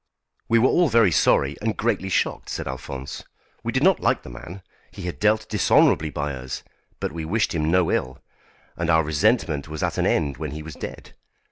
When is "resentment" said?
9.03-9.67